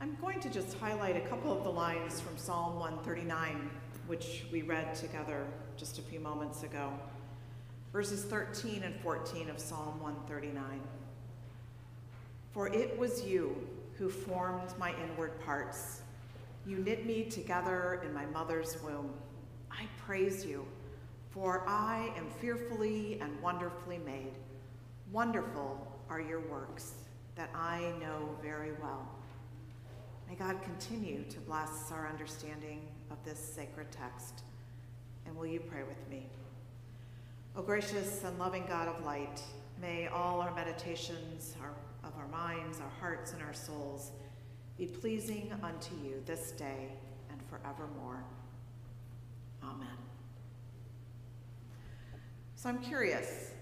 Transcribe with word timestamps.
I'm 0.00 0.16
going 0.20 0.38
to 0.40 0.48
just 0.48 0.78
highlight 0.78 1.16
a 1.16 1.28
couple 1.28 1.50
of 1.50 1.64
the 1.64 1.70
lines 1.70 2.20
from 2.20 2.38
Psalm 2.38 2.78
139, 2.78 3.68
which 4.06 4.44
we 4.52 4.62
read 4.62 4.94
together 4.94 5.44
just 5.76 5.98
a 5.98 6.02
few 6.02 6.20
moments 6.20 6.62
ago. 6.62 6.92
Verses 7.92 8.22
13 8.22 8.84
and 8.84 8.94
14 9.00 9.50
of 9.50 9.58
Psalm 9.58 10.00
139. 10.00 10.80
For 12.52 12.68
it 12.68 12.96
was 12.96 13.24
you 13.24 13.56
who 13.94 14.08
formed 14.08 14.72
my 14.78 14.94
inward 15.02 15.32
parts. 15.44 16.02
You 16.64 16.78
knit 16.78 17.04
me 17.04 17.24
together 17.24 18.00
in 18.04 18.14
my 18.14 18.26
mother's 18.26 18.80
womb. 18.84 19.10
I 19.68 19.86
praise 20.06 20.46
you, 20.46 20.64
for 21.30 21.64
I 21.66 22.12
am 22.16 22.30
fearfully 22.40 23.18
and 23.20 23.42
wonderfully 23.42 23.98
made. 23.98 24.34
Wonderful 25.10 25.84
are 26.08 26.20
your 26.20 26.40
works 26.48 26.92
that 27.34 27.50
I 27.52 27.94
know 28.00 28.36
very 28.40 28.70
well. 28.80 29.17
May 30.28 30.34
God 30.34 30.60
continue 30.62 31.24
to 31.30 31.40
bless 31.40 31.90
our 31.90 32.06
understanding 32.06 32.86
of 33.10 33.16
this 33.24 33.38
sacred 33.38 33.90
text. 33.90 34.42
And 35.24 35.34
will 35.34 35.46
you 35.46 35.58
pray 35.58 35.84
with 35.84 36.08
me? 36.10 36.26
O 37.56 37.62
gracious 37.62 38.22
and 38.24 38.38
loving 38.38 38.66
God 38.68 38.88
of 38.88 39.02
light, 39.06 39.40
may 39.80 40.06
all 40.08 40.42
our 40.42 40.54
meditations 40.54 41.54
our, 41.62 41.72
of 42.06 42.14
our 42.18 42.28
minds, 42.28 42.78
our 42.78 42.92
hearts, 43.00 43.32
and 43.32 43.42
our 43.42 43.54
souls 43.54 44.12
be 44.76 44.84
pleasing 44.84 45.50
unto 45.62 45.94
you 46.04 46.22
this 46.26 46.50
day 46.52 46.92
and 47.30 47.40
forevermore. 47.48 48.22
Amen. 49.64 49.88
So 52.54 52.68
I'm 52.68 52.80
curious, 52.80 53.52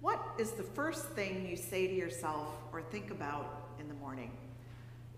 what 0.00 0.22
is 0.38 0.52
the 0.52 0.62
first 0.62 1.06
thing 1.10 1.48
you 1.48 1.56
say 1.56 1.88
to 1.88 1.94
yourself 1.94 2.46
or 2.72 2.80
think 2.80 3.10
about 3.10 3.70
in 3.80 3.88
the 3.88 3.94
morning? 3.94 4.30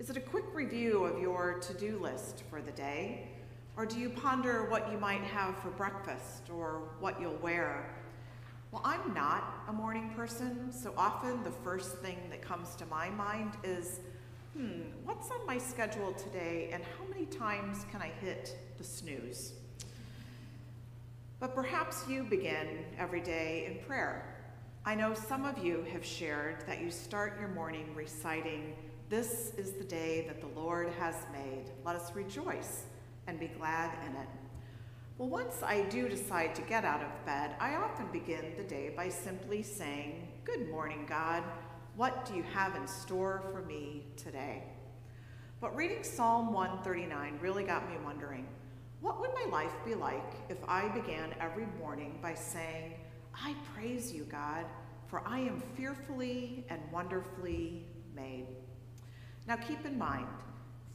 Is 0.00 0.10
it 0.10 0.16
a 0.16 0.20
quick 0.20 0.44
review 0.52 1.04
of 1.04 1.20
your 1.20 1.60
to 1.60 1.74
do 1.74 1.98
list 1.98 2.42
for 2.50 2.60
the 2.60 2.72
day? 2.72 3.28
Or 3.76 3.86
do 3.86 3.96
you 3.96 4.10
ponder 4.10 4.68
what 4.68 4.90
you 4.90 4.98
might 4.98 5.22
have 5.22 5.56
for 5.58 5.70
breakfast 5.70 6.50
or 6.50 6.82
what 6.98 7.20
you'll 7.20 7.36
wear? 7.36 7.94
Well, 8.72 8.82
I'm 8.84 9.14
not 9.14 9.62
a 9.68 9.72
morning 9.72 10.10
person, 10.16 10.72
so 10.72 10.92
often 10.96 11.44
the 11.44 11.52
first 11.52 11.98
thing 11.98 12.18
that 12.30 12.42
comes 12.42 12.74
to 12.76 12.86
my 12.86 13.08
mind 13.10 13.52
is 13.62 14.00
hmm, 14.56 14.82
what's 15.04 15.30
on 15.30 15.46
my 15.46 15.58
schedule 15.58 16.12
today 16.14 16.70
and 16.72 16.82
how 16.82 17.04
many 17.08 17.26
times 17.26 17.86
can 17.92 18.02
I 18.02 18.10
hit 18.20 18.58
the 18.78 18.84
snooze? 18.84 19.52
But 21.38 21.54
perhaps 21.54 22.04
you 22.08 22.24
begin 22.24 22.84
every 22.98 23.20
day 23.20 23.66
in 23.66 23.86
prayer. 23.86 24.24
I 24.84 24.96
know 24.96 25.14
some 25.14 25.44
of 25.44 25.64
you 25.64 25.86
have 25.92 26.04
shared 26.04 26.64
that 26.66 26.80
you 26.80 26.90
start 26.90 27.38
your 27.38 27.48
morning 27.48 27.94
reciting 27.94 28.74
this 29.14 29.52
is 29.56 29.70
the 29.74 29.84
day 29.84 30.24
that 30.26 30.40
the 30.40 30.60
Lord 30.60 30.92
has 30.98 31.14
made. 31.32 31.70
Let 31.84 31.94
us 31.94 32.16
rejoice 32.16 32.82
and 33.28 33.38
be 33.38 33.46
glad 33.46 33.92
in 34.04 34.16
it. 34.16 34.26
Well, 35.18 35.28
once 35.28 35.62
I 35.62 35.82
do 35.82 36.08
decide 36.08 36.52
to 36.56 36.62
get 36.62 36.84
out 36.84 37.00
of 37.00 37.24
bed, 37.24 37.54
I 37.60 37.76
often 37.76 38.08
begin 38.10 38.54
the 38.56 38.64
day 38.64 38.92
by 38.96 39.08
simply 39.08 39.62
saying, 39.62 40.26
Good 40.42 40.68
morning, 40.68 41.06
God. 41.08 41.44
What 41.94 42.24
do 42.24 42.34
you 42.34 42.42
have 42.54 42.74
in 42.74 42.88
store 42.88 43.44
for 43.52 43.62
me 43.62 44.02
today? 44.16 44.64
But 45.60 45.76
reading 45.76 46.02
Psalm 46.02 46.52
139 46.52 47.38
really 47.40 47.62
got 47.62 47.88
me 47.88 47.96
wondering 48.04 48.48
what 49.00 49.20
would 49.20 49.30
my 49.32 49.48
life 49.48 49.74
be 49.84 49.94
like 49.94 50.34
if 50.48 50.58
I 50.66 50.88
began 50.88 51.36
every 51.40 51.68
morning 51.78 52.18
by 52.20 52.34
saying, 52.34 52.94
I 53.32 53.54
praise 53.76 54.12
you, 54.12 54.24
God, 54.24 54.64
for 55.06 55.22
I 55.24 55.38
am 55.38 55.62
fearfully 55.76 56.66
and 56.68 56.80
wonderfully 56.90 57.86
made. 58.12 58.48
Now 59.46 59.56
keep 59.56 59.84
in 59.84 59.98
mind, 59.98 60.26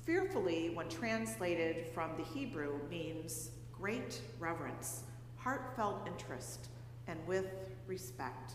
fearfully, 0.04 0.72
when 0.74 0.90
translated 0.90 1.86
from 1.94 2.12
the 2.18 2.24
Hebrew, 2.24 2.80
means 2.90 3.52
great 3.72 4.22
reverence, 4.40 5.04
heartfelt 5.38 6.08
interest, 6.08 6.70
and 7.08 7.20
with 7.28 7.48
respect. 7.86 8.54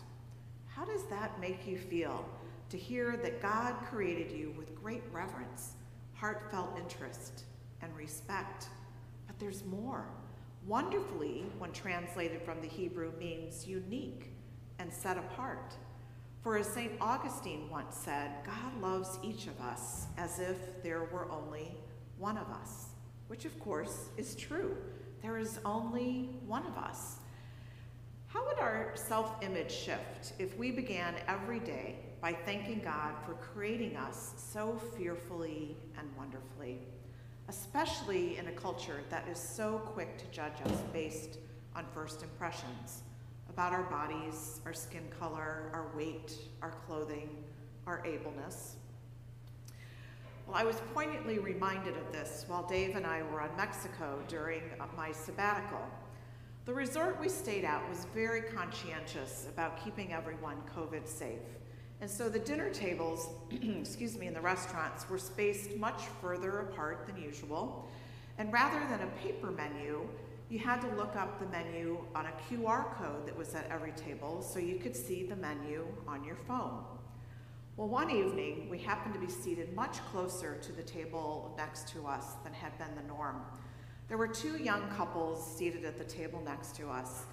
How 0.67 0.83
does 0.83 1.05
that 1.05 1.39
make 1.39 1.65
you 1.65 1.77
feel 1.77 2.27
to 2.69 2.77
hear 2.77 3.15
that 3.17 3.41
God 3.41 3.75
created 3.85 4.31
you 4.31 4.53
with 4.57 4.75
great 4.75 5.03
reverence, 5.13 5.73
heartfelt 6.13 6.77
interest, 6.77 7.45
and 7.81 7.95
respect? 7.95 8.67
But 9.27 9.39
there's 9.39 9.63
more. 9.63 10.05
Wonderfully, 10.67 11.45
when 11.57 11.71
translated 11.71 12.41
from 12.41 12.59
the 12.59 12.67
Hebrew, 12.67 13.13
means 13.17 13.65
unique 13.65 14.31
and 14.79 14.91
set 14.91 15.17
apart. 15.17 15.73
For 16.45 16.59
as 16.59 16.67
St. 16.67 16.91
Augustine 17.01 17.67
once 17.71 17.97
said, 17.97 18.29
God 18.45 18.79
loves 18.79 19.17
each 19.23 19.47
of 19.47 19.59
us 19.59 20.05
as 20.15 20.37
if 20.37 20.83
there 20.83 21.05
were 21.05 21.27
only 21.31 21.71
one 22.19 22.37
of 22.37 22.47
us, 22.51 22.89
which 23.29 23.45
of 23.45 23.59
course 23.59 24.09
is 24.15 24.35
true. 24.35 24.77
There 25.23 25.39
is 25.39 25.59
only 25.65 26.37
one 26.45 26.67
of 26.67 26.77
us. 26.77 27.15
How 28.27 28.45
would 28.45 28.59
our 28.59 28.91
self 28.93 29.31
image 29.41 29.71
shift 29.71 30.33
if 30.37 30.55
we 30.55 30.69
began 30.69 31.15
every 31.27 31.59
day 31.59 31.95
by 32.21 32.33
thanking 32.33 32.79
God 32.85 33.15
for 33.25 33.33
creating 33.33 33.97
us 33.97 34.35
so 34.37 34.79
fearfully 34.95 35.75
and 35.97 36.07
wonderfully, 36.15 36.77
especially 37.49 38.37
in 38.37 38.49
a 38.49 38.51
culture 38.51 38.99
that 39.09 39.27
is 39.27 39.39
so 39.39 39.79
quick 39.79 40.19
to 40.19 40.25
judge 40.25 40.61
us 40.63 40.79
based 40.93 41.39
on 41.75 41.85
first 41.91 42.21
impressions? 42.21 43.01
About 43.55 43.71
our 43.71 43.83
bodies, 43.83 44.59
our 44.65 44.73
skin 44.73 45.07
color, 45.17 45.69
our 45.71 45.87
weight, 45.95 46.33
our 46.61 46.71
clothing, 46.71 47.29
our 47.87 48.05
ableness. 48.05 48.75
Well, 50.45 50.57
I 50.57 50.65
was 50.65 50.75
poignantly 50.93 51.39
reminded 51.39 51.95
of 51.95 52.11
this 52.11 52.43
while 52.49 52.67
Dave 52.67 52.97
and 52.97 53.07
I 53.07 53.23
were 53.23 53.39
on 53.39 53.55
Mexico 53.55 54.19
during 54.27 54.61
my 54.97 55.13
sabbatical. 55.13 55.79
The 56.65 56.73
resort 56.73 57.17
we 57.17 57.29
stayed 57.29 57.63
at 57.63 57.81
was 57.87 58.07
very 58.13 58.41
conscientious 58.41 59.47
about 59.47 59.81
keeping 59.81 60.11
everyone 60.11 60.57
COVID 60.75 61.07
safe. 61.07 61.39
And 62.01 62.11
so 62.11 62.27
the 62.27 62.39
dinner 62.39 62.69
tables, 62.69 63.29
excuse 63.51 64.17
me, 64.17 64.27
in 64.27 64.33
the 64.33 64.41
restaurants 64.41 65.09
were 65.09 65.17
spaced 65.17 65.77
much 65.77 66.01
further 66.21 66.59
apart 66.59 67.07
than 67.07 67.15
usual. 67.23 67.87
And 68.37 68.51
rather 68.51 68.85
than 68.89 68.99
a 68.99 69.11
paper 69.23 69.49
menu, 69.49 70.09
you 70.49 70.59
had 70.59 70.79
to 70.81 70.87
look 70.95 71.15
up 71.15 71.39
the 71.39 71.47
menu 71.47 71.97
on 72.13 72.27
a 72.27 72.31
QR 72.47 72.95
code 72.95 73.25
that 73.25 73.35
was 73.35 73.55
at 73.55 73.69
every 73.71 73.91
table 73.93 74.41
so 74.41 74.59
you 74.59 74.75
could 74.75 74.95
see 74.95 75.23
the 75.23 75.35
menu 75.35 75.85
on 76.07 76.23
your 76.23 76.35
phone. 76.47 76.83
Well, 77.77 77.89
one 77.89 78.11
evening, 78.11 78.69
we 78.69 78.77
happened 78.77 79.15
to 79.15 79.19
be 79.19 79.27
seated 79.27 79.73
much 79.75 79.97
closer 80.11 80.55
to 80.57 80.71
the 80.71 80.83
table 80.83 81.53
next 81.57 81.89
to 81.89 82.05
us 82.05 82.35
than 82.43 82.53
had 82.53 82.77
been 82.77 82.95
the 82.95 83.07
norm. 83.07 83.41
There 84.07 84.17
were 84.17 84.27
two 84.27 84.57
young 84.57 84.87
couples 84.91 85.57
seated 85.57 85.83
at 85.83 85.97
the 85.97 86.03
table 86.03 86.41
next 86.45 86.75
to 86.77 86.89
us, 86.89 87.25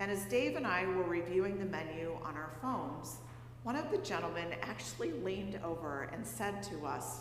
and 0.00 0.10
as 0.10 0.24
Dave 0.24 0.56
and 0.56 0.66
I 0.66 0.84
were 0.84 1.04
reviewing 1.04 1.58
the 1.58 1.64
menu 1.64 2.18
on 2.22 2.34
our 2.34 2.50
phones, 2.60 3.18
one 3.62 3.76
of 3.76 3.90
the 3.90 3.98
gentlemen 3.98 4.54
actually 4.60 5.12
leaned 5.12 5.58
over 5.64 6.10
and 6.12 6.26
said 6.26 6.62
to 6.64 6.84
us, 6.84 7.20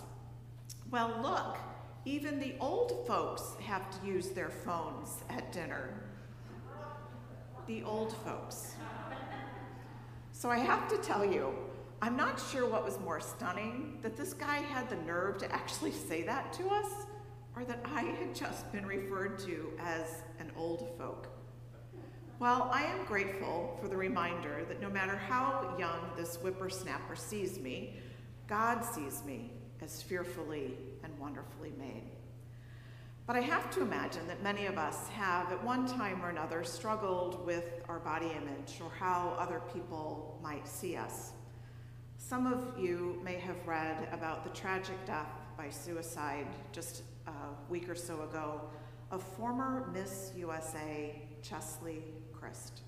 Well, 0.92 1.18
look, 1.22 1.58
even 2.06 2.40
the 2.40 2.54
old 2.60 3.06
folks 3.08 3.56
have 3.64 3.90
to 3.90 4.08
use 4.08 4.30
their 4.30 4.50
phones 4.50 5.24
at 5.30 5.52
dinner. 5.52 5.90
The 7.68 7.84
old 7.84 8.16
folks. 8.18 8.76
So 10.32 10.50
I 10.50 10.60
have 10.60 10.88
to 10.90 10.98
tell 10.98 11.26
you, 11.26 11.56
I'm 12.02 12.16
not 12.16 12.40
sure 12.52 12.70
what 12.70 12.86
was 12.86 13.00
more 13.00 13.20
stunning 13.20 13.98
that 14.04 14.16
this 14.16 14.34
guy 14.34 14.58
had 14.58 14.88
the 14.90 14.98
nerve 14.98 15.40
to 15.40 15.52
actually 15.52 15.92
say 15.92 16.22
that 16.24 16.54
to 16.54 16.68
us, 16.68 17.08
or 17.56 17.64
that 17.66 17.80
I 17.86 18.02
had 18.02 18.36
just 18.36 18.72
been 18.72 18.86
referred 18.86 19.40
to 19.40 19.72
as 19.80 20.22
an 20.40 20.52
old 20.56 20.90
folk. 21.00 21.30
Well, 22.38 22.70
I 22.72 22.84
am 22.84 23.06
grateful 23.06 23.80
for 23.82 23.88
the 23.88 23.96
reminder 23.96 24.66
that 24.68 24.82
no 24.82 24.90
matter 24.90 25.16
how 25.16 25.74
young 25.80 26.12
this 26.18 26.36
whippersnapper 26.36 27.16
sees 27.16 27.58
me, 27.58 27.96
God 28.46 28.84
sees 28.84 29.24
me 29.26 29.52
as 29.82 30.02
fearfully 30.02 30.78
wonderfully 31.20 31.74
made. 31.78 32.04
But 33.28 33.36
I 33.36 33.42
have 33.42 33.72
to 33.72 33.82
imagine 33.82 34.28
that 34.28 34.44
many 34.44 34.68
of 34.68 34.78
us 34.78 35.08
have, 35.10 35.52
at 35.52 35.64
one 35.64 35.88
time 35.88 36.24
or 36.24 36.30
another, 36.30 36.64
struggled 36.64 37.44
with 37.46 37.82
our 37.90 37.98
body 37.98 38.28
image 38.28 38.80
or 38.80 38.92
how 39.00 39.36
other 39.40 39.62
people 39.74 40.40
might 40.44 40.68
see 40.68 40.96
us. 40.96 41.32
Some 42.18 42.46
of 42.46 42.80
you 42.80 43.20
may 43.24 43.40
have 43.40 43.68
read 43.68 44.08
about 44.12 44.44
the 44.44 44.52
tragic 44.52 45.04
death 45.06 45.32
by 45.58 45.70
suicide 45.70 46.48
just 46.72 47.02
a 47.28 47.32
week 47.70 47.90
or 47.90 47.96
so 47.96 48.22
ago 48.22 48.62
of 49.12 49.24
former 49.24 49.90
Miss 49.92 50.32
USA 50.38 51.22
Chesley 51.42 52.04
Kryst. 52.32 52.82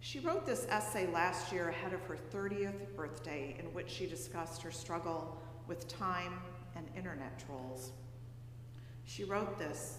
She 0.00 0.18
wrote 0.18 0.46
this 0.46 0.66
essay 0.68 1.06
last 1.12 1.52
year 1.52 1.68
ahead 1.68 1.92
of 1.92 2.00
her 2.02 2.16
30th 2.32 2.96
birthday 2.96 3.54
in 3.58 3.66
which 3.66 3.90
she 3.90 4.06
discussed 4.06 4.62
her 4.62 4.70
struggle 4.70 5.40
with 5.68 5.86
time 5.86 6.32
and 6.76 6.86
internet 6.96 7.42
trolls. 7.46 7.92
She 9.04 9.24
wrote 9.24 9.58
this 9.58 9.98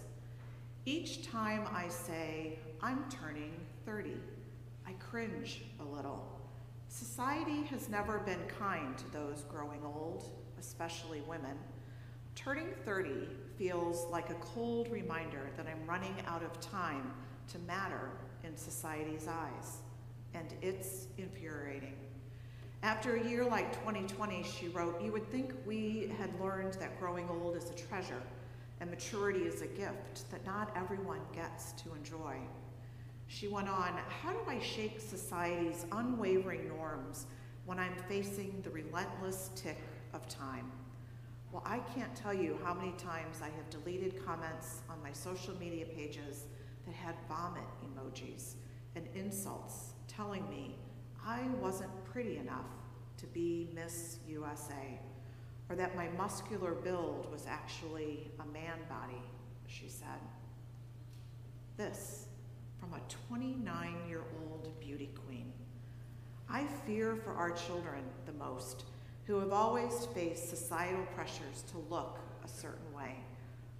Each 0.84 1.26
time 1.26 1.66
I 1.72 1.88
say, 1.88 2.58
I'm 2.80 3.04
turning 3.10 3.52
30, 3.84 4.16
I 4.86 4.92
cringe 4.92 5.62
a 5.80 5.84
little. 5.84 6.26
Society 6.88 7.62
has 7.70 7.88
never 7.88 8.18
been 8.20 8.42
kind 8.58 8.96
to 8.98 9.12
those 9.12 9.44
growing 9.48 9.80
old, 9.84 10.30
especially 10.58 11.22
women. 11.22 11.56
Turning 12.34 12.68
30 12.84 13.28
feels 13.58 14.06
like 14.10 14.30
a 14.30 14.34
cold 14.34 14.88
reminder 14.90 15.50
that 15.56 15.66
I'm 15.66 15.86
running 15.86 16.14
out 16.26 16.42
of 16.42 16.60
time 16.60 17.12
to 17.52 17.58
matter 17.60 18.10
in 18.44 18.56
society's 18.56 19.28
eyes, 19.28 19.78
and 20.34 20.54
it's 20.62 21.06
infuriating. 21.18 21.81
After 22.82 23.14
a 23.14 23.28
year 23.28 23.44
like 23.44 23.72
2020, 23.84 24.42
she 24.42 24.66
wrote, 24.68 25.00
You 25.00 25.12
would 25.12 25.30
think 25.30 25.54
we 25.64 26.12
had 26.18 26.28
learned 26.40 26.74
that 26.74 26.98
growing 26.98 27.28
old 27.28 27.56
is 27.56 27.70
a 27.70 27.74
treasure 27.74 28.20
and 28.80 28.90
maturity 28.90 29.40
is 29.40 29.62
a 29.62 29.68
gift 29.68 30.28
that 30.32 30.44
not 30.44 30.76
everyone 30.76 31.20
gets 31.32 31.70
to 31.82 31.94
enjoy. 31.94 32.38
She 33.28 33.46
went 33.46 33.68
on, 33.68 33.96
How 34.20 34.32
do 34.32 34.40
I 34.48 34.58
shake 34.58 34.98
society's 35.00 35.86
unwavering 35.92 36.66
norms 36.66 37.26
when 37.66 37.78
I'm 37.78 37.94
facing 38.08 38.60
the 38.64 38.70
relentless 38.70 39.50
tick 39.54 39.78
of 40.12 40.26
time? 40.28 40.68
Well, 41.52 41.62
I 41.64 41.78
can't 41.94 42.16
tell 42.16 42.34
you 42.34 42.58
how 42.64 42.74
many 42.74 42.92
times 42.92 43.42
I 43.42 43.50
have 43.56 43.70
deleted 43.70 44.26
comments 44.26 44.80
on 44.90 45.00
my 45.04 45.12
social 45.12 45.54
media 45.60 45.86
pages 45.86 46.46
that 46.84 46.96
had 46.96 47.14
vomit 47.28 47.62
emojis 47.84 48.54
and 48.96 49.06
insults 49.14 49.92
telling 50.08 50.48
me 50.50 50.74
I 51.26 51.42
wasn't 51.60 51.90
pretty 52.04 52.38
enough 52.38 52.66
to 53.18 53.26
be 53.26 53.68
Miss 53.74 54.18
USA, 54.28 54.98
or 55.68 55.76
that 55.76 55.96
my 55.96 56.08
muscular 56.18 56.72
build 56.72 57.30
was 57.30 57.46
actually 57.46 58.30
a 58.40 58.46
man 58.52 58.78
body, 58.88 59.22
she 59.66 59.88
said. 59.88 60.18
This 61.76 62.26
from 62.78 62.94
a 62.94 63.00
29 63.28 63.96
year 64.08 64.22
old 64.42 64.68
beauty 64.80 65.10
queen. 65.24 65.52
I 66.50 66.66
fear 66.84 67.14
for 67.14 67.32
our 67.32 67.52
children 67.52 68.02
the 68.26 68.32
most, 68.32 68.84
who 69.26 69.38
have 69.38 69.52
always 69.52 70.06
faced 70.14 70.50
societal 70.50 71.04
pressures 71.14 71.62
to 71.70 71.78
look 71.88 72.18
a 72.44 72.48
certain 72.48 72.92
way. 72.92 73.14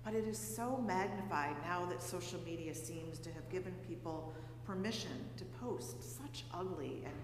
But 0.04 0.14
it 0.14 0.26
is 0.26 0.38
so 0.38 0.82
magnified 0.86 1.56
now 1.64 1.84
that 1.86 2.02
social 2.02 2.40
media 2.44 2.74
seems 2.74 3.18
to 3.18 3.32
have 3.32 3.48
given 3.50 3.74
people 3.88 4.32
permission 4.66 5.28
to 5.36 5.44
post 5.44 6.18
such 6.18 6.44
ugly 6.52 7.02
and 7.04 7.14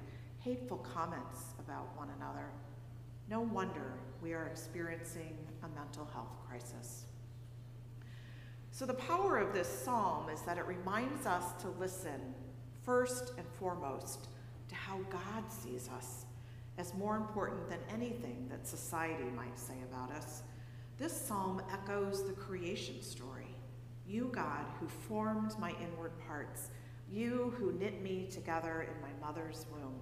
hateful 0.40 0.79
comments 0.79 1.55
about 1.58 1.96
one 1.96 2.08
another. 2.17 2.46
No 3.29 3.40
wonder 3.40 3.93
we 4.23 4.32
are 4.32 4.46
experiencing 4.46 5.37
a 5.62 5.69
mental 5.79 6.08
health 6.12 6.37
crisis. 6.49 7.05
So, 8.70 8.87
the 8.87 8.94
power 8.94 9.38
of 9.38 9.52
this 9.52 9.69
psalm 9.69 10.31
is 10.31 10.43
that 10.43 10.56
it 10.56 10.67
reminds 10.67 11.26
us 11.26 11.52
to 11.62 11.69
listen 11.81 12.35
first 12.85 13.32
and 13.37 13.46
foremost 13.58 14.29
to 14.69 14.75
how 14.75 14.99
God 15.11 15.44
sees 15.49 15.88
us 15.96 16.25
as 16.79 16.94
more 16.94 17.17
important 17.17 17.69
than 17.69 17.81
anything 17.93 18.46
that 18.50 18.67
society 18.67 19.31
might 19.37 19.58
say 19.58 19.75
about 19.90 20.12
us. 20.12 20.43
This 20.96 21.12
psalm 21.12 21.61
echoes 21.73 22.26
the 22.26 22.32
creation 22.32 23.02
story. 23.02 23.55
You, 24.06 24.31
God, 24.32 24.64
who 24.81 24.88
formed 24.88 25.58
my 25.58 25.75
inward 25.82 26.12
parts, 26.26 26.70
you 27.13 27.55
who 27.59 27.73
knit 27.73 28.03
me 28.03 28.29
together 28.31 28.87
in 28.89 29.01
my 29.03 29.27
mother's 29.27 29.67
womb. 29.73 29.95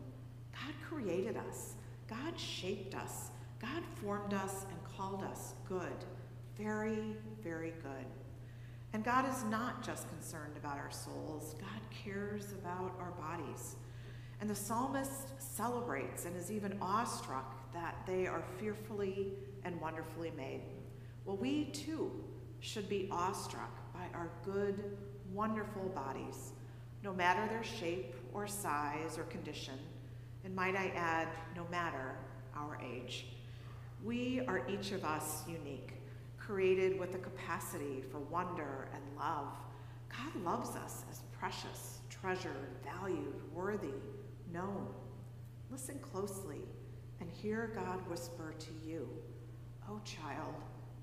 God 0.53 0.75
created 0.89 1.37
us, 1.37 1.75
God 2.09 2.39
shaped 2.39 2.95
us, 2.95 3.31
God 3.61 3.83
formed 4.03 4.35
us 4.35 4.67
and 4.71 4.97
called 4.97 5.23
us 5.23 5.55
good, 5.69 6.05
very, 6.57 7.17
very 7.43 7.73
good. 7.83 8.07
And 8.93 9.05
God 9.05 9.29
is 9.29 9.45
not 9.45 9.85
just 9.85 10.09
concerned 10.09 10.57
about 10.57 10.79
our 10.79 10.91
souls, 10.91 11.55
God 11.61 11.81
cares 11.91 12.53
about 12.53 12.95
our 12.99 13.13
bodies. 13.13 13.77
And 14.41 14.51
the 14.51 14.55
psalmist 14.55 15.31
celebrates 15.39 16.25
and 16.25 16.37
is 16.37 16.51
even 16.51 16.77
awestruck 16.81 17.73
that 17.73 17.97
they 18.07 18.27
are 18.27 18.43
fearfully 18.59 19.33
and 19.65 19.81
wonderfully 19.81 20.33
made. 20.37 20.61
Well, 21.25 21.37
we 21.37 21.67
too 21.67 22.11
should 22.61 22.89
be 22.89 23.09
awestruck 23.11 23.93
by 23.93 24.07
our 24.15 24.31
good, 24.45 24.97
wonderful 25.33 25.89
bodies, 25.95 26.53
no 27.03 27.13
matter 27.13 27.47
their 27.49 27.65
shape 27.65 28.15
or 28.33 28.47
size 28.47 29.19
or 29.19 29.25
condition 29.25 29.79
and 30.47 30.55
might 30.55 30.77
I 30.77 30.93
add, 30.95 31.29
no 31.57 31.67
matter 31.73 32.15
our 32.57 32.79
age. 32.81 33.27
We 34.05 34.43
are 34.47 34.63
each 34.69 34.93
of 34.93 35.05
us 35.05 35.43
unique, 35.49 35.95
created 36.39 37.01
with 37.01 37.11
the 37.11 37.19
capacity 37.19 38.05
for 38.13 38.21
wonder 38.21 38.89
and 38.95 39.03
love. 39.19 39.49
God 40.09 40.45
loves 40.45 40.77
us 40.77 41.05
as 41.11 41.23
precious, 41.37 41.99
treasured, 42.09 42.71
valued, 42.85 43.35
worthy, 43.53 43.95
known. 44.53 44.87
Listen 45.69 45.99
closely 45.99 46.61
and 47.21 47.29
hear 47.29 47.73
God 47.75 48.09
whisper 48.09 48.55
to 48.57 48.89
you, 48.89 49.09
Oh, 49.89 50.01
child, 50.05 50.55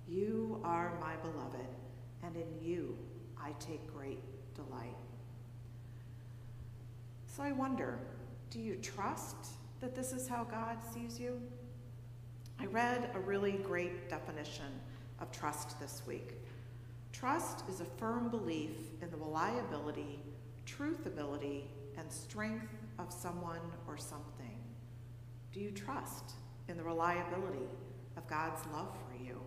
you 0.08 0.62
are 0.64 0.98
my 1.02 1.16
beloved, 1.18 1.68
and 2.24 2.36
in 2.36 2.48
you 2.62 2.98
I 3.38 3.52
take 3.60 3.94
great 3.94 4.20
delight. 4.56 4.96
So 7.36 7.42
I 7.42 7.52
wonder, 7.52 7.98
do 8.52 8.60
you 8.60 8.76
trust 8.76 9.36
that 9.80 9.96
this 9.96 10.14
is 10.14 10.28
how 10.28 10.44
God 10.44 10.78
sees 10.94 11.20
you? 11.20 11.42
I 12.60 12.68
read 12.68 13.10
a 13.16 13.20
really 13.20 13.54
great 13.54 14.08
definition 14.08 14.68
of 15.20 15.32
trust 15.32 15.80
this 15.80 16.04
week. 16.06 16.34
Trust 17.12 17.64
is 17.68 17.82
a 17.82 17.86
firm 17.86 18.30
belief 18.30 18.78
in 19.02 19.10
the 19.10 19.18
reliability, 19.18 20.20
truthability, 20.68 21.64
and 21.98 22.12
strength 22.12 22.72
of 23.00 23.12
someone 23.12 23.62
or 23.88 23.98
something. 23.98 24.60
Do 25.52 25.60
you 25.60 25.72
trust 25.72 26.34
in 26.70 26.78
the 26.78 26.84
reliability 26.84 27.66
of 28.16 28.28
God's 28.28 28.62
love 28.72 28.96
for 29.08 29.24
you? 29.24 29.42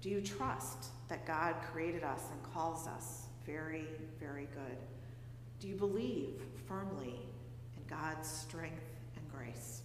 Do 0.00 0.10
you 0.10 0.20
trust 0.20 0.90
that 1.08 1.26
God 1.26 1.56
created 1.72 2.04
us 2.04 2.22
and 2.30 2.54
calls 2.54 2.86
us 2.86 3.22
very, 3.44 3.86
very 4.20 4.46
good? 4.52 4.78
Do 5.60 5.68
you 5.68 5.74
believe 5.74 6.40
firmly 6.66 7.14
in 7.76 7.82
God's 7.88 8.28
strength 8.28 8.82
and 9.16 9.24
grace. 9.32 9.82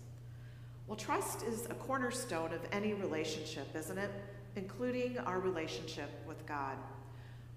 Well, 0.88 0.97
trust 0.97 1.44
is 1.44 1.65
a 1.65 1.75
cornerstone 1.75 2.53
of 2.53 2.62
any 2.71 2.94
relationship, 2.94 3.75
isn't 3.75 3.97
it? 3.97 4.12
Including 4.56 5.18
our 5.19 5.39
relationship 5.39 6.09
with 6.27 6.45
God. 6.45 6.75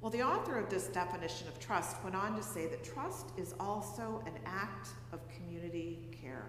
Well, 0.00 0.10
the 0.10 0.22
author 0.22 0.58
of 0.58 0.68
this 0.68 0.88
definition 0.88 1.48
of 1.48 1.58
trust 1.58 1.96
went 2.04 2.14
on 2.14 2.36
to 2.36 2.42
say 2.42 2.66
that 2.66 2.84
trust 2.84 3.30
is 3.38 3.54
also 3.58 4.22
an 4.26 4.34
act 4.44 4.90
of 5.12 5.20
community 5.30 5.98
care. 6.20 6.44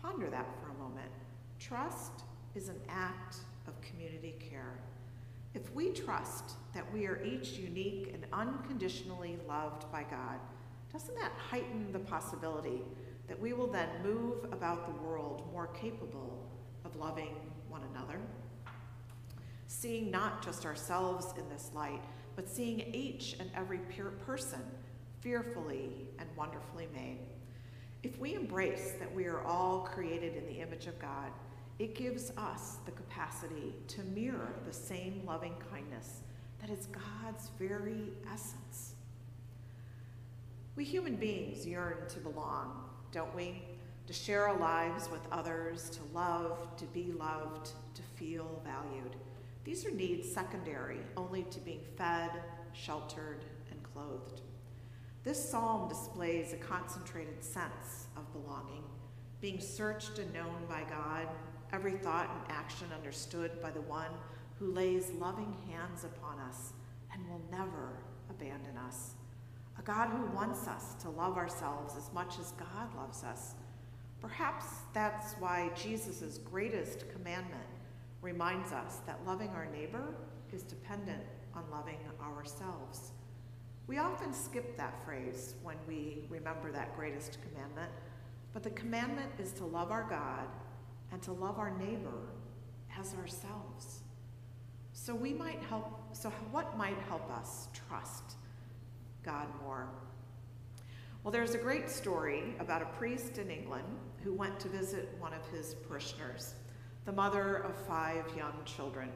Ponder 0.00 0.30
that 0.30 0.46
for 0.60 0.70
a 0.70 0.82
moment. 0.82 1.10
Trust 1.58 2.22
is 2.54 2.68
an 2.68 2.80
act 2.88 3.36
of 3.66 3.74
community 3.82 4.36
care. 4.38 4.78
If 5.52 5.74
we 5.74 5.90
trust 5.90 6.52
that 6.72 6.90
we 6.92 7.06
are 7.06 7.20
each 7.24 7.54
unique 7.54 8.12
and 8.14 8.24
unconditionally 8.32 9.36
loved 9.48 9.90
by 9.90 10.04
God, 10.04 10.38
doesn't 10.92 11.16
that 11.16 11.32
heighten 11.32 11.92
the 11.92 11.98
possibility 11.98 12.82
that 13.28 13.40
we 13.40 13.52
will 13.52 13.68
then 13.68 13.88
move 14.02 14.44
about 14.52 14.86
the 14.86 15.06
world 15.06 15.48
more 15.52 15.68
capable 15.68 16.50
of 16.84 16.96
loving 16.96 17.36
one 17.68 17.82
another? 17.94 18.18
Seeing 19.68 20.10
not 20.10 20.44
just 20.44 20.66
ourselves 20.66 21.32
in 21.38 21.48
this 21.48 21.70
light, 21.74 22.02
but 22.34 22.48
seeing 22.48 22.80
each 22.94 23.36
and 23.38 23.50
every 23.54 23.78
person 24.26 24.60
fearfully 25.20 26.08
and 26.18 26.28
wonderfully 26.36 26.88
made. 26.92 27.18
If 28.02 28.18
we 28.18 28.34
embrace 28.34 28.94
that 28.98 29.14
we 29.14 29.26
are 29.26 29.44
all 29.44 29.80
created 29.80 30.34
in 30.34 30.46
the 30.46 30.60
image 30.60 30.86
of 30.86 30.98
God, 30.98 31.30
it 31.78 31.94
gives 31.94 32.32
us 32.36 32.78
the 32.84 32.90
capacity 32.92 33.74
to 33.88 34.02
mirror 34.04 34.54
the 34.66 34.72
same 34.72 35.22
loving 35.26 35.54
kindness 35.70 36.20
that 36.60 36.70
is 36.70 36.86
God's 36.86 37.50
very 37.58 38.12
essence. 38.32 38.94
We 40.80 40.86
human 40.86 41.16
beings 41.16 41.66
yearn 41.66 42.08
to 42.08 42.20
belong, 42.20 42.84
don't 43.12 43.36
we? 43.36 43.60
To 44.06 44.14
share 44.14 44.48
our 44.48 44.58
lives 44.58 45.10
with 45.10 45.20
others, 45.30 45.90
to 45.90 46.00
love, 46.14 46.74
to 46.78 46.86
be 46.86 47.12
loved, 47.18 47.72
to 47.92 48.02
feel 48.16 48.62
valued. 48.64 49.14
These 49.62 49.84
are 49.84 49.90
needs 49.90 50.32
secondary 50.32 51.00
only 51.18 51.42
to 51.42 51.60
being 51.60 51.82
fed, 51.98 52.30
sheltered, 52.72 53.44
and 53.70 53.82
clothed. 53.92 54.40
This 55.22 55.50
psalm 55.50 55.86
displays 55.86 56.54
a 56.54 56.56
concentrated 56.56 57.44
sense 57.44 58.06
of 58.16 58.32
belonging, 58.32 58.84
being 59.42 59.60
searched 59.60 60.18
and 60.18 60.32
known 60.32 60.64
by 60.66 60.84
God, 60.88 61.28
every 61.74 61.92
thought 61.92 62.30
and 62.30 62.56
action 62.56 62.86
understood 62.94 63.60
by 63.60 63.70
the 63.70 63.82
one 63.82 64.12
who 64.58 64.72
lays 64.72 65.10
loving 65.20 65.54
hands 65.70 66.04
upon 66.04 66.38
us 66.38 66.72
and 67.12 67.28
will 67.28 67.42
never 67.50 67.98
abandon 68.30 68.78
us 68.78 69.10
a 69.80 69.82
God 69.82 70.10
who 70.10 70.26
wants 70.36 70.68
us 70.68 70.92
to 71.00 71.08
love 71.08 71.38
ourselves 71.38 71.94
as 71.96 72.12
much 72.12 72.38
as 72.38 72.52
God 72.52 72.94
loves 72.94 73.24
us. 73.24 73.54
Perhaps 74.20 74.66
that's 74.92 75.32
why 75.34 75.70
Jesus' 75.74 76.36
greatest 76.36 77.10
commandment 77.10 77.64
reminds 78.20 78.72
us 78.72 79.00
that 79.06 79.18
loving 79.26 79.48
our 79.50 79.66
neighbor 79.72 80.14
is 80.52 80.62
dependent 80.62 81.22
on 81.54 81.64
loving 81.70 81.96
ourselves. 82.22 83.12
We 83.86 83.96
often 83.96 84.34
skip 84.34 84.76
that 84.76 85.02
phrase 85.02 85.54
when 85.62 85.76
we 85.88 86.24
remember 86.28 86.70
that 86.72 86.94
greatest 86.94 87.38
commandment, 87.48 87.90
but 88.52 88.62
the 88.62 88.70
commandment 88.70 89.30
is 89.38 89.52
to 89.54 89.64
love 89.64 89.90
our 89.90 90.06
God 90.10 90.46
and 91.10 91.22
to 91.22 91.32
love 91.32 91.58
our 91.58 91.70
neighbor 91.78 92.28
as 92.98 93.14
ourselves. 93.14 94.00
So 94.92 95.14
we 95.14 95.32
might 95.32 95.62
help 95.62 96.14
so 96.14 96.28
what 96.50 96.76
might 96.76 96.98
help 97.08 97.30
us 97.30 97.68
trust 97.72 98.36
God 99.24 99.46
more? 99.62 99.88
Well, 101.22 101.32
there's 101.32 101.54
a 101.54 101.58
great 101.58 101.90
story 101.90 102.54
about 102.58 102.80
a 102.80 102.86
priest 102.86 103.38
in 103.38 103.50
England 103.50 103.84
who 104.24 104.32
went 104.32 104.58
to 104.60 104.68
visit 104.68 105.14
one 105.18 105.32
of 105.34 105.46
his 105.48 105.74
parishioners, 105.74 106.54
the 107.04 107.12
mother 107.12 107.56
of 107.56 107.76
five 107.86 108.24
young 108.36 108.54
children. 108.64 109.10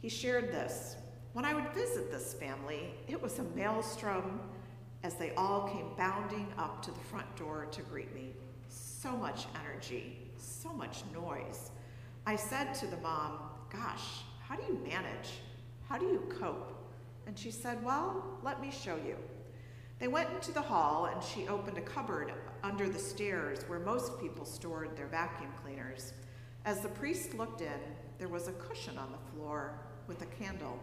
He 0.00 0.08
shared 0.08 0.50
this. 0.50 0.96
When 1.32 1.44
I 1.44 1.54
would 1.54 1.68
visit 1.72 2.10
this 2.10 2.34
family, 2.34 2.94
it 3.08 3.20
was 3.20 3.38
a 3.38 3.44
maelstrom 3.56 4.40
as 5.04 5.14
they 5.14 5.32
all 5.34 5.68
came 5.68 5.86
bounding 5.96 6.46
up 6.58 6.82
to 6.82 6.90
the 6.90 7.00
front 7.00 7.36
door 7.36 7.66
to 7.70 7.82
greet 7.82 8.12
me. 8.14 8.32
So 8.68 9.16
much 9.16 9.46
energy, 9.64 10.18
so 10.36 10.72
much 10.72 11.02
noise. 11.12 11.70
I 12.26 12.36
said 12.36 12.74
to 12.74 12.86
the 12.86 12.96
mom, 12.96 13.38
Gosh, 13.70 14.22
how 14.40 14.56
do 14.56 14.62
you 14.62 14.80
manage? 14.82 15.40
How 15.88 15.98
do 15.98 16.06
you 16.06 16.22
cope? 16.40 16.73
And 17.26 17.38
she 17.38 17.50
said, 17.50 17.82
Well, 17.84 18.38
let 18.42 18.60
me 18.60 18.70
show 18.70 18.96
you. 18.96 19.16
They 19.98 20.08
went 20.08 20.30
into 20.30 20.52
the 20.52 20.60
hall 20.60 21.06
and 21.06 21.22
she 21.22 21.48
opened 21.48 21.78
a 21.78 21.82
cupboard 21.82 22.32
under 22.62 22.88
the 22.88 22.98
stairs 22.98 23.60
where 23.68 23.78
most 23.78 24.20
people 24.20 24.44
stored 24.44 24.96
their 24.96 25.06
vacuum 25.06 25.50
cleaners. 25.62 26.12
As 26.64 26.80
the 26.80 26.88
priest 26.88 27.34
looked 27.34 27.60
in, 27.60 27.80
there 28.18 28.28
was 28.28 28.48
a 28.48 28.52
cushion 28.52 28.98
on 28.98 29.12
the 29.12 29.30
floor 29.32 29.78
with 30.06 30.22
a 30.22 30.26
candle. 30.26 30.78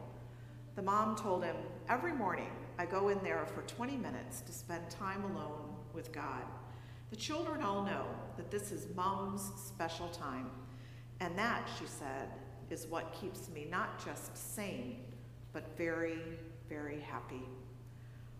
The 0.76 0.82
mom 0.82 1.16
told 1.16 1.44
him, 1.44 1.56
Every 1.90 2.14
morning 2.14 2.52
I 2.78 2.86
go 2.86 3.10
in 3.10 3.22
there 3.24 3.46
for 3.46 3.62
20 3.64 3.98
minutes 3.98 4.42
to 4.42 4.54
spend 4.54 4.90
time 4.90 5.24
alone 5.24 5.76
with 5.94 6.12
God. 6.12 6.44
The 7.10 7.18
children 7.18 7.62
all 7.62 7.84
know 7.84 8.06
that 8.38 8.50
this 8.50 8.72
is 8.72 8.88
mom's 8.96 9.52
special 9.58 10.08
time. 10.08 10.50
And 11.20 11.38
that, 11.38 11.70
she 11.78 11.86
said, 11.86 12.30
is 12.70 12.88
what 12.88 13.14
keeps 13.20 13.50
me 13.50 13.68
not 13.70 14.04
just 14.04 14.56
sane, 14.56 15.04
but 15.54 15.78
very, 15.78 16.20
very 16.70 17.00
happy. 17.00 17.44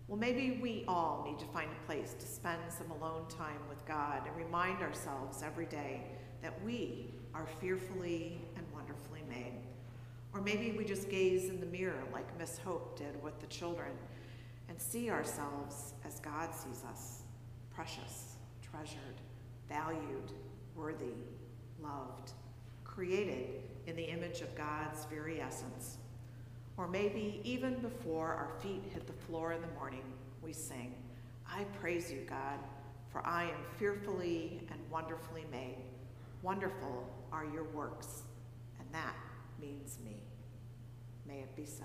Well, 0.08 0.18
maybe 0.18 0.58
we 0.60 0.84
all 0.88 1.24
need 1.26 1.38
to 1.38 1.46
find 1.46 1.70
a 1.70 1.86
place 1.86 2.14
to 2.18 2.26
spend 2.26 2.60
some 2.68 2.90
alone 2.90 3.26
time 3.28 3.60
with 3.68 3.84
God 3.86 4.22
and 4.26 4.36
remind 4.36 4.82
ourselves 4.82 5.42
every 5.42 5.66
day 5.66 6.02
that 6.42 6.52
we 6.64 7.14
are 7.34 7.46
fearfully 7.60 8.40
and 8.56 8.66
wonderfully 8.74 9.22
made. 9.28 9.62
Or 10.34 10.40
maybe 10.40 10.72
we 10.76 10.84
just 10.84 11.08
gaze 11.10 11.48
in 11.48 11.60
the 11.60 11.66
mirror 11.66 12.02
like 12.12 12.38
Miss 12.38 12.58
Hope 12.58 12.98
did 12.98 13.22
with 13.22 13.38
the 13.40 13.46
children 13.46 13.92
and 14.68 14.80
see 14.80 15.10
ourselves 15.10 15.94
as 16.04 16.20
God 16.20 16.54
sees 16.54 16.82
us 16.90 17.22
precious, 17.74 18.36
treasured, 18.62 19.20
valued, 19.68 20.32
worthy, 20.74 21.14
loved, 21.82 22.32
created 22.84 23.62
in 23.86 23.96
the 23.96 24.04
image 24.04 24.40
of 24.40 24.54
God's 24.54 25.04
very 25.06 25.40
essence. 25.40 25.98
Or 26.76 26.88
maybe 26.88 27.40
even 27.44 27.74
before 27.80 28.28
our 28.28 28.50
feet 28.60 28.82
hit 28.92 29.06
the 29.06 29.12
floor 29.12 29.52
in 29.52 29.60
the 29.60 29.68
morning, 29.78 30.02
we 30.42 30.52
sing, 30.52 30.94
I 31.46 31.64
praise 31.80 32.10
you, 32.10 32.20
God, 32.28 32.58
for 33.10 33.24
I 33.26 33.44
am 33.44 33.64
fearfully 33.78 34.66
and 34.70 34.80
wonderfully 34.90 35.44
made. 35.50 35.84
Wonderful 36.40 37.06
are 37.30 37.44
your 37.44 37.64
works, 37.64 38.22
and 38.78 38.88
that 38.92 39.14
means 39.60 39.98
me. 40.04 40.16
May 41.26 41.40
it 41.40 41.54
be 41.54 41.66
so. 41.66 41.84